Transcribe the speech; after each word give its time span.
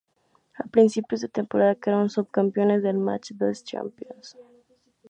A 0.57 0.63
principios 0.63 1.21
de 1.21 1.29
temporada, 1.29 1.75
quedaron 1.75 2.09
subcampeones 2.09 2.81
del 2.81 2.97
Match 2.97 3.33
des 3.33 3.63
Champions. 3.63 4.35